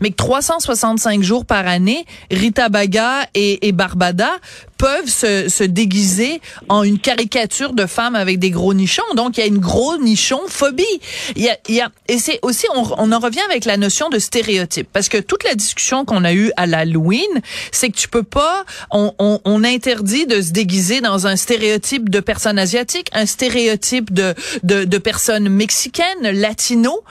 mais 0.00 0.10
que 0.10 0.16
365 0.16 1.22
jours 1.22 1.44
par 1.44 1.66
année, 1.66 2.06
Rita 2.30 2.70
Baga 2.70 3.26
et, 3.34 3.68
et 3.68 3.72
Barbada 3.72 4.30
peuvent 4.82 5.08
se, 5.08 5.48
se 5.48 5.62
déguiser 5.62 6.40
en 6.68 6.82
une 6.82 6.98
caricature 6.98 7.72
de 7.72 7.86
femme 7.86 8.16
avec 8.16 8.40
des 8.40 8.50
gros 8.50 8.74
nichons. 8.74 9.04
Donc, 9.14 9.36
il 9.36 9.40
y 9.40 9.44
a 9.44 9.46
une 9.46 9.60
gros 9.60 9.96
nichon 9.96 10.40
phobie. 10.48 10.82
Il 11.36 11.42
y 11.44 11.48
a, 11.48 11.56
il 11.68 11.76
y 11.76 11.80
a, 11.80 11.88
et 12.08 12.18
c'est 12.18 12.40
aussi, 12.42 12.66
on, 12.74 12.82
on 12.98 13.12
en 13.12 13.20
revient 13.20 13.44
avec 13.48 13.64
la 13.64 13.76
notion 13.76 14.08
de 14.08 14.18
stéréotype. 14.18 14.88
Parce 14.92 15.08
que 15.08 15.18
toute 15.18 15.44
la 15.44 15.54
discussion 15.54 16.04
qu'on 16.04 16.24
a 16.24 16.32
eue 16.32 16.50
à 16.56 16.66
l'Halloween, 16.66 17.30
c'est 17.70 17.90
que 17.90 17.96
tu 17.96 18.08
peux 18.08 18.24
pas, 18.24 18.64
on, 18.90 19.14
on, 19.20 19.38
on 19.44 19.62
interdit 19.62 20.26
de 20.26 20.42
se 20.42 20.50
déguiser 20.50 21.00
dans 21.00 21.28
un 21.28 21.36
stéréotype 21.36 22.08
de 22.08 22.18
personne 22.18 22.58
asiatique, 22.58 23.06
un 23.12 23.26
stéréotype 23.26 24.12
de, 24.12 24.34
de, 24.64 24.82
de 24.82 24.98
personnes 24.98 25.48
mexicaines, 25.48 26.22
latino. 26.22 27.04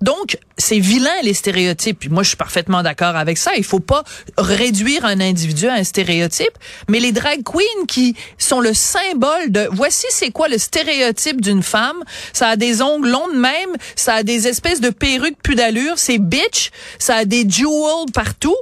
Donc, 0.00 0.38
c'est 0.58 0.78
vilain 0.78 1.10
les 1.22 1.34
stéréotypes. 1.34 1.98
Puis 2.00 2.08
moi, 2.08 2.22
je 2.22 2.28
suis 2.28 2.36
parfaitement 2.36 2.82
d'accord 2.82 3.16
avec 3.16 3.38
ça. 3.38 3.52
Il 3.56 3.64
faut 3.64 3.80
pas 3.80 4.04
réduire 4.38 5.04
un 5.04 5.20
individu 5.20 5.68
à 5.68 5.74
un 5.74 5.84
stéréotype. 5.84 6.52
Mais 6.88 7.00
les 7.00 7.12
drag 7.12 7.42
queens 7.42 7.86
qui 7.88 8.16
sont 8.38 8.60
le 8.60 8.74
symbole 8.74 9.50
de 9.50 9.68
voici 9.70 10.06
c'est 10.10 10.30
quoi 10.30 10.48
le 10.48 10.58
stéréotype 10.58 11.40
d'une 11.40 11.62
femme. 11.62 12.02
Ça 12.32 12.48
a 12.48 12.56
des 12.56 12.82
ongles 12.82 13.08
longs 13.08 13.28
de 13.28 13.38
même, 13.38 13.70
ça 13.94 14.14
a 14.14 14.22
des 14.22 14.48
espèces 14.48 14.80
de 14.80 14.90
perruques 14.90 15.40
plus 15.42 15.54
d'allure, 15.54 15.94
c'est 15.96 16.18
bitch, 16.18 16.70
ça 16.98 17.16
a 17.16 17.24
des 17.24 17.48
jewels 17.48 18.10
partout. 18.12 18.56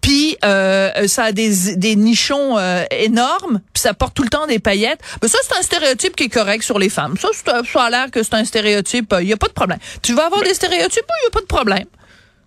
Puis 0.00 0.36
euh, 0.44 1.06
ça 1.06 1.24
a 1.24 1.32
des, 1.32 1.76
des 1.76 1.96
nichons 1.96 2.58
euh, 2.58 2.84
énormes, 2.90 3.60
puis 3.72 3.80
ça 3.80 3.94
porte 3.94 4.14
tout 4.14 4.22
le 4.22 4.28
temps 4.28 4.46
des 4.46 4.58
paillettes. 4.58 5.00
Ben 5.20 5.28
ça 5.28 5.38
c'est 5.42 5.58
un 5.58 5.62
stéréotype 5.62 6.16
qui 6.16 6.24
est 6.24 6.28
correct 6.28 6.62
sur 6.62 6.78
les 6.78 6.88
femmes. 6.88 7.16
Ça, 7.18 7.28
ça 7.34 7.82
a 7.82 7.90
l'air 7.90 8.10
que 8.10 8.22
c'est 8.22 8.34
un 8.34 8.44
stéréotype, 8.44 9.14
il 9.20 9.28
y 9.28 9.32
a 9.32 9.36
pas 9.36 9.48
de 9.48 9.52
problème. 9.52 9.78
Tu 10.02 10.14
vas 10.14 10.26
avoir 10.26 10.42
des 10.42 10.54
stéréotypes, 10.54 11.04
il 11.22 11.24
y 11.24 11.28
a 11.28 11.30
pas 11.30 11.40
de 11.40 11.46
problème. 11.46 11.86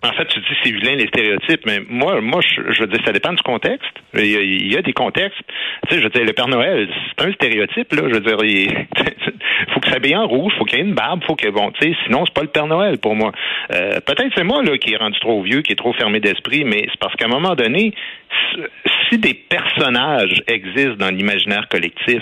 En 0.04 0.12
fait, 0.12 0.26
tu 0.26 0.40
dis 0.40 0.46
c'est 0.64 0.72
vilain 0.72 0.96
les 0.96 1.08
stéréotypes, 1.08 1.66
mais 1.66 1.80
moi, 1.88 2.20
moi, 2.20 2.42
je, 2.42 2.82
veux 2.82 2.88
dire, 2.88 3.00
ça 3.06 3.14
dépend 3.14 3.32
du 3.32 3.42
contexte. 3.42 3.94
Il 4.14 4.26
y 4.26 4.36
a, 4.36 4.42
il 4.42 4.74
y 4.74 4.78
a 4.78 4.82
des 4.82 4.92
contextes. 4.92 5.40
Tu 5.88 5.96
sais, 5.96 6.00
je 6.00 6.04
veux 6.04 6.10
dire, 6.10 6.26
le 6.26 6.34
Père 6.34 6.50
Noël, 6.50 6.90
c'est 7.18 7.26
un 7.26 7.32
stéréotype, 7.32 7.94
là. 7.94 8.02
Je 8.10 8.14
veux 8.16 8.20
dire, 8.20 8.38
il 8.44 8.70
faut 9.74 9.80
que 9.80 9.90
s'habille 9.90 10.16
en 10.16 10.28
rouge, 10.28 10.54
faut 10.58 10.66
qu'il 10.66 10.80
y 10.80 10.82
ait 10.82 10.86
une 10.86 10.94
barbe, 10.94 11.24
faut 11.24 11.36
que 11.36 11.50
bon, 11.50 11.72
tu 11.72 11.88
sais, 11.88 11.98
sinon 12.06 12.26
c'est 12.26 12.34
pas 12.34 12.42
le 12.42 12.48
Père 12.48 12.68
Noël 12.68 12.98
pour 12.98 13.16
moi. 13.16 13.32
Euh, 13.74 14.00
Peut-être 14.06 14.32
c'est 14.36 14.44
moi 14.44 14.62
là 14.62 14.78
qui 14.78 14.94
est 14.94 14.98
rendu 14.98 15.18
trop 15.20 15.42
vieux, 15.42 15.62
qui 15.62 15.72
est 15.72 15.78
trop 15.78 15.94
fermé 15.94 16.20
d'esprit, 16.20 16.66
mais 16.66 16.86
c'est 16.90 17.00
parce 17.00 17.16
qu'à 17.16 17.26
un 17.26 17.30
moment 17.30 17.56
donné, 17.56 17.94
si 19.10 19.18
des 19.18 19.34
personnages 19.34 20.44
existent 20.48 20.98
dans 20.98 21.16
l'imaginaire 21.16 21.68
collectif 21.70 22.22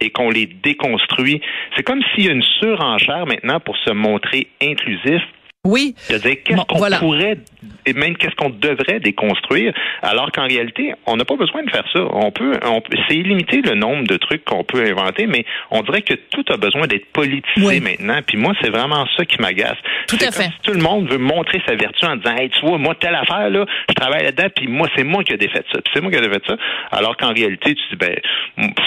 et 0.00 0.10
qu'on 0.10 0.30
les 0.30 0.46
déconstruit, 0.46 1.40
c'est 1.74 1.82
comme 1.82 2.02
s'il 2.14 2.26
y 2.26 2.28
a 2.28 2.32
une 2.32 2.42
surenchère 2.42 3.26
maintenant 3.26 3.60
pour 3.60 3.76
se 3.78 3.90
montrer 3.90 4.48
inclusif 4.62 5.22
Oui. 5.66 5.94
c'est-à-dire 5.98 6.36
qu'est-ce 6.44 6.56
Bon, 6.56 6.64
qu'on 6.64 6.78
voilà. 6.78 6.98
pourrait 6.98 7.38
et 7.84 7.92
même 7.92 8.16
qu'est-ce 8.16 8.34
qu'on 8.34 8.50
devrait 8.50 8.98
déconstruire, 9.00 9.72
alors 10.02 10.30
qu'en 10.32 10.46
réalité, 10.46 10.92
on 11.06 11.16
n'a 11.16 11.24
pas 11.24 11.36
besoin 11.36 11.62
de 11.62 11.70
faire 11.70 11.84
ça. 11.92 12.00
On 12.12 12.30
peut, 12.32 12.52
on 12.64 12.80
c'est 13.08 13.16
illimité 13.16 13.60
le 13.62 13.74
nombre 13.74 14.04
de 14.06 14.16
trucs 14.16 14.44
qu'on 14.44 14.64
peut 14.64 14.84
inventer, 14.84 15.26
mais 15.26 15.44
on 15.70 15.82
dirait 15.82 16.02
que 16.02 16.14
tout 16.14 16.44
a 16.48 16.56
besoin 16.56 16.86
d'être 16.86 17.06
politisé 17.12 17.42
Oui. 17.66 17.80
maintenant. 17.80 18.20
Puis 18.26 18.36
moi, 18.38 18.52
c'est 18.60 18.70
vraiment 18.70 19.06
ça 19.16 19.24
qui 19.24 19.40
m'agace. 19.40 19.76
Tout 20.08 20.16
à 20.20 20.30
fait. 20.32 20.44
si 20.44 20.52
tout 20.62 20.72
le 20.72 20.80
monde 20.80 21.08
veut 21.10 21.18
montrer 21.18 21.60
sa 21.66 21.74
vertu 21.76 22.04
en 22.06 22.16
disant, 22.16 22.36
hey, 22.36 22.50
tu 22.50 22.60
vois, 22.66 22.78
moi 22.78 22.94
telle 22.98 23.14
affaire 23.14 23.50
là, 23.50 23.64
je 23.88 23.94
travaille 23.94 24.24
là-dedans, 24.24 24.48
puis 24.54 24.66
moi 24.68 24.88
c'est 24.96 25.04
moi 25.04 25.22
qui 25.24 25.32
ai 25.32 25.36
défait 25.36 25.62
ça, 25.72 25.80
puis 25.80 25.90
c'est 25.94 26.00
moi 26.00 26.10
qui 26.10 26.18
ai 26.18 26.20
défait 26.20 26.40
ça. 26.46 26.56
Alors 26.92 27.16
qu'en 27.16 27.32
réalité, 27.32 27.74
tu 27.74 27.82
dis, 27.90 27.96
ben, 27.96 28.16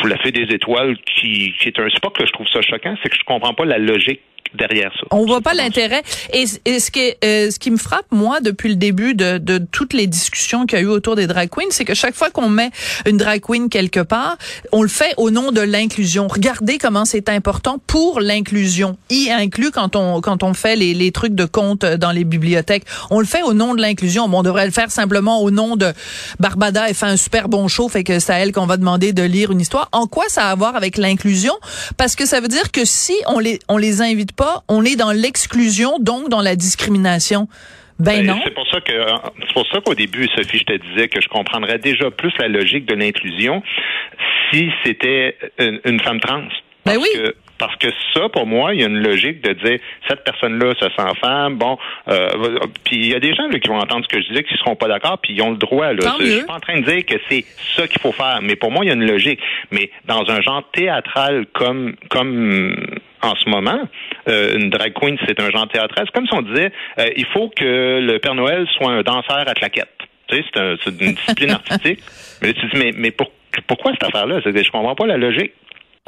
faut 0.01 0.07
la 0.07 0.17
fait 0.17 0.31
des 0.31 0.53
étoiles 0.53 0.97
qui, 1.05 1.53
qui 1.59 1.67
est 1.69 1.79
un. 1.79 1.87
C'est 1.93 2.01
pas 2.01 2.09
que 2.09 2.25
je 2.25 2.31
trouve 2.31 2.47
ça 2.47 2.61
choquant, 2.61 2.95
c'est 3.03 3.09
que 3.09 3.15
je 3.17 3.23
comprends 3.23 3.53
pas 3.53 3.65
la 3.65 3.77
logique 3.77 4.21
derrière 4.53 4.91
ça. 4.93 5.07
On 5.11 5.25
voit 5.25 5.41
pas 5.41 5.53
l'intérêt. 5.53 6.03
Et, 6.33 6.45
et 6.65 6.79
ce 6.79 6.91
qui 6.91 6.99
est, 6.99 7.17
euh, 7.23 7.51
ce 7.51 7.59
qui 7.59 7.71
me 7.71 7.77
frappe 7.77 8.07
moi 8.11 8.41
depuis 8.41 8.69
le 8.69 8.75
début 8.75 9.13
de, 9.15 9.37
de 9.37 9.57
toutes 9.57 9.93
les 9.93 10.07
discussions 10.07 10.65
qu'il 10.65 10.79
y 10.79 10.81
a 10.81 10.83
eu 10.83 10.87
autour 10.87 11.15
des 11.15 11.27
drag 11.27 11.49
queens, 11.49 11.69
c'est 11.71 11.85
que 11.85 11.93
chaque 11.93 12.15
fois 12.15 12.29
qu'on 12.29 12.49
met 12.49 12.71
une 13.05 13.17
drag 13.17 13.41
queen 13.41 13.69
quelque 13.69 13.99
part, 13.99 14.37
on 14.71 14.81
le 14.81 14.89
fait 14.89 15.13
au 15.17 15.31
nom 15.31 15.51
de 15.51 15.61
l'inclusion. 15.61 16.27
Regardez 16.27 16.77
comment 16.77 17.05
c'est 17.05 17.29
important 17.29 17.79
pour 17.87 18.19
l'inclusion, 18.19 18.97
y 19.09 19.29
inclut 19.29 19.71
quand 19.71 19.95
on 19.95 20.21
quand 20.21 20.43
on 20.43 20.53
fait 20.53 20.75
les, 20.75 20.93
les 20.93 21.11
trucs 21.11 21.35
de 21.35 21.45
compte 21.45 21.85
dans 21.85 22.11
les 22.11 22.23
bibliothèques. 22.23 22.83
On 23.09 23.19
le 23.19 23.25
fait 23.25 23.43
au 23.43 23.53
nom 23.53 23.75
de 23.75 23.81
l'inclusion. 23.81 24.27
Bon, 24.29 24.39
on 24.39 24.43
devrait 24.43 24.65
le 24.65 24.71
faire 24.71 24.91
simplement 24.91 25.41
au 25.41 25.51
nom 25.51 25.75
de 25.75 25.93
Barbada. 26.39 26.89
Elle 26.89 26.95
fait 26.95 27.05
un 27.05 27.17
super 27.17 27.49
bon 27.49 27.67
show, 27.67 27.89
fait 27.89 28.03
que 28.03 28.19
c'est 28.19 28.33
à 28.33 28.39
elle 28.39 28.51
qu'on 28.51 28.65
va 28.65 28.77
demander 28.77 29.13
de 29.13 29.23
lire 29.23 29.51
une 29.51 29.61
histoire. 29.61 29.89
En 29.91 30.07
quoi 30.07 30.25
ça 30.27 30.47
a 30.47 30.51
à 30.51 30.55
voir 30.55 30.75
avec 30.75 30.97
l'inclusion? 30.97 31.53
Parce 31.97 32.15
que 32.15 32.25
ça 32.25 32.41
veut 32.41 32.47
dire 32.47 32.71
que 32.71 32.85
si 32.85 33.13
on 33.27 33.39
les 33.39 33.59
on 33.67 33.77
les 33.77 34.01
invite 34.01 34.31
pas, 34.39 34.63
on 34.69 34.85
est 34.85 34.95
dans 34.95 35.11
l'exclusion, 35.11 35.99
donc 35.99 36.29
dans 36.29 36.41
la 36.41 36.55
discrimination. 36.55 37.47
Ben 37.99 38.21
Ben, 38.21 38.27
non. 38.27 38.39
C'est 38.45 38.53
pour 38.53 38.67
ça 38.69 38.79
que 38.79 38.93
c'est 39.45 39.53
pour 39.53 39.67
ça 39.67 39.81
qu'au 39.81 39.93
début, 39.93 40.25
Sophie, 40.35 40.59
je 40.59 40.63
te 40.63 40.77
disais 40.87 41.09
que 41.09 41.19
je 41.21 41.27
comprendrais 41.27 41.79
déjà 41.79 42.09
plus 42.09 42.31
la 42.39 42.47
logique 42.47 42.85
de 42.85 42.95
l'inclusion 42.95 43.61
si 44.49 44.69
c'était 44.85 45.37
une, 45.59 45.81
une 45.83 45.99
femme 45.99 46.21
trans. 46.21 46.43
Ben 46.85 46.93
Parce 46.95 46.97
oui. 46.97 47.09
que 47.13 47.35
parce 47.59 47.75
que 47.75 47.89
ça, 48.13 48.29
pour 48.29 48.47
moi, 48.47 48.73
il 48.73 48.79
y 48.79 48.83
a 48.83 48.87
une 48.87 49.03
logique 49.03 49.41
de 49.43 49.51
dire 49.51 49.79
cette 50.07 50.23
personne-là 50.23 50.73
se 50.79 50.85
sent 50.85 51.13
femme. 51.19 51.57
Bon, 51.57 51.77
euh, 52.07 52.29
puis 52.85 52.95
il 52.95 53.07
y 53.07 53.13
a 53.15 53.19
des 53.19 53.35
gens 53.35 53.47
là, 53.51 53.59
qui 53.59 53.67
vont 53.67 53.77
entendre 53.77 54.05
ce 54.05 54.15
que 54.15 54.21
je 54.21 54.29
disais, 54.29 54.43
qui 54.43 54.55
seront 54.57 54.77
pas 54.77 54.87
d'accord, 54.87 55.19
puis 55.21 55.33
ils 55.33 55.41
ont 55.41 55.51
le 55.51 55.57
droit. 55.57 55.91
Là. 55.91 56.15
Je 56.19 56.25
suis 56.25 56.45
pas 56.45 56.53
en 56.53 56.59
train 56.61 56.79
de 56.79 56.85
dire 56.85 57.05
que 57.05 57.15
c'est 57.29 57.43
ça 57.75 57.85
qu'il 57.85 57.99
faut 57.99 58.13
faire, 58.13 58.39
mais 58.41 58.55
pour 58.55 58.71
moi, 58.71 58.85
il 58.85 58.87
y 58.87 58.91
a 58.91 58.93
une 58.93 59.05
logique. 59.05 59.41
Mais 59.71 59.91
dans 60.05 60.23
un 60.29 60.41
genre 60.41 60.63
théâtral 60.71 61.45
comme 61.53 61.95
comme 62.09 62.75
en 63.21 63.35
ce 63.35 63.49
moment, 63.49 63.79
euh, 64.27 64.57
une 64.57 64.69
drag 64.69 64.93
queen, 64.93 65.17
c'est 65.27 65.39
un 65.39 65.49
genre 65.51 65.67
théâtral. 65.67 66.05
C'est 66.05 66.13
comme 66.13 66.27
si 66.27 66.33
on 66.33 66.41
disait, 66.41 66.71
euh, 66.99 67.09
il 67.17 67.25
faut 67.25 67.49
que 67.49 67.99
le 68.01 68.17
Père 68.19 68.35
Noël 68.35 68.65
soit 68.77 68.91
un 68.91 69.01
danseur 69.01 69.47
à 69.47 69.53
claquettes. 69.53 69.87
Tu 70.27 70.37
sais, 70.37 70.45
c'est 70.53 70.59
un- 70.59 70.75
une 71.01 71.13
discipline 71.15 71.51
artistique. 71.59 71.99
Mais 72.41 72.49
là, 72.49 72.53
tu 72.53 72.69
te 72.69 72.75
dis, 72.75 72.81
mais, 72.83 72.91
mais 72.95 73.11
pour- 73.11 73.31
pourquoi 73.67 73.91
cette 73.93 74.03
affaire-là? 74.03 74.39
Je 74.45 74.71
comprends 74.71 74.95
pas 74.95 75.07
la 75.07 75.17
logique. 75.17 75.51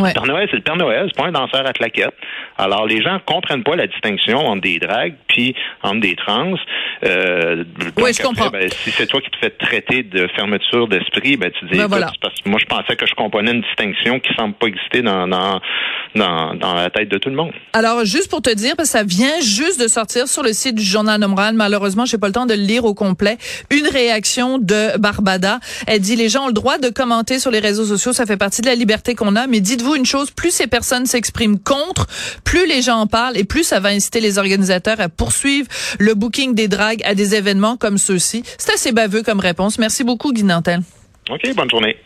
Ouais. 0.01 0.09
Le 0.09 0.13
Père 0.13 0.25
Noël, 0.25 0.47
c'est 0.49 0.57
le 0.57 0.63
Père 0.63 0.75
Noël, 0.77 1.07
c'est 1.13 1.21
pas 1.21 1.27
un 1.27 1.31
danseur 1.31 1.65
à 1.65 1.73
claquettes. 1.73 2.13
Alors, 2.57 2.85
les 2.85 3.01
gens 3.01 3.19
comprennent 3.25 3.63
pas 3.63 3.75
la 3.75 3.87
distinction 3.87 4.37
entre 4.39 4.61
des 4.61 4.79
dragues 4.79 5.15
puis 5.27 5.55
entre 5.83 5.99
des 6.01 6.15
trans. 6.15 6.53
Euh, 7.05 7.63
Oui, 7.97 8.11
je 8.13 8.21
après, 8.21 8.23
comprends. 8.23 8.49
ben, 8.49 8.69
si 8.69 8.91
c'est 8.91 9.07
toi 9.07 9.21
qui 9.21 9.29
te 9.31 9.37
fais 9.37 9.49
traiter 9.49 10.03
de 10.03 10.27
fermeture 10.35 10.87
d'esprit, 10.87 11.37
ben, 11.37 11.51
tu 11.51 11.65
dis, 11.65 11.77
Ben 11.77 11.87
voilà. 11.87 12.11
parce 12.21 12.39
que 12.41 12.49
moi, 12.49 12.59
je 12.61 12.65
pensais 12.65 12.95
que 12.95 13.05
je 13.05 13.13
comprenais 13.15 13.51
une 13.51 13.61
distinction 13.61 14.19
qui 14.19 14.33
semble 14.37 14.53
pas 14.55 14.67
exister 14.67 15.01
dans, 15.01 15.27
dans, 15.27 15.59
dans, 16.15 16.53
dans 16.55 16.73
la 16.73 16.89
tête 16.89 17.09
de 17.09 17.17
tout 17.17 17.29
le 17.29 17.35
monde. 17.35 17.51
Alors, 17.73 18.05
juste 18.05 18.29
pour 18.29 18.41
te 18.41 18.53
dire, 18.53 18.73
parce 18.75 18.89
que 18.91 18.97
ça 18.99 19.03
vient 19.03 19.39
juste 19.41 19.81
de 19.81 19.87
sortir 19.87 20.27
sur 20.27 20.43
le 20.43 20.53
site 20.53 20.75
du 20.75 20.83
Journal 20.83 21.19
Montréal. 21.21 21.53
Malheureusement, 21.55 22.05
j'ai 22.05 22.17
pas 22.17 22.27
le 22.27 22.33
temps 22.33 22.45
de 22.45 22.53
le 22.53 22.61
lire 22.61 22.85
au 22.85 22.93
complet. 22.93 23.37
Une 23.71 23.87
réaction 23.87 24.57
de 24.59 24.97
Barbada. 24.99 25.59
Elle 25.87 25.99
dit, 26.01 26.15
les 26.15 26.29
gens 26.29 26.43
ont 26.45 26.47
le 26.47 26.53
droit 26.53 26.77
de 26.77 26.89
commenter 26.89 27.39
sur 27.39 27.51
les 27.51 27.59
réseaux 27.59 27.85
sociaux. 27.85 28.13
Ça 28.13 28.25
fait 28.25 28.37
partie 28.37 28.61
de 28.61 28.67
la 28.67 28.75
liberté 28.75 29.15
qu'on 29.15 29.35
a. 29.35 29.47
Mais 29.47 29.59
dites-vous 29.59 29.90
une 29.95 30.05
chose, 30.05 30.31
plus 30.31 30.51
ces 30.51 30.67
personnes 30.67 31.05
s'expriment 31.05 31.59
contre, 31.59 32.07
plus 32.43 32.67
les 32.67 32.81
gens 32.81 32.97
en 32.97 33.07
parlent 33.07 33.37
et 33.37 33.43
plus 33.43 33.63
ça 33.63 33.79
va 33.79 33.89
inciter 33.89 34.19
les 34.19 34.37
organisateurs 34.37 34.99
à 34.99 35.09
poursuivre 35.09 35.67
le 35.99 36.13
booking 36.13 36.55
des 36.55 36.67
dragues 36.67 37.01
à 37.03 37.15
des 37.15 37.35
événements 37.35 37.77
comme 37.77 37.97
ceux-ci. 37.97 38.43
C'est 38.57 38.73
assez 38.73 38.91
baveux 38.91 39.23
comme 39.23 39.39
réponse. 39.39 39.77
Merci 39.77 40.03
beaucoup, 40.03 40.33
Guy 40.33 40.43
Nantel. 40.43 40.81
OK, 41.29 41.55
bonne 41.55 41.69
journée. 41.69 41.97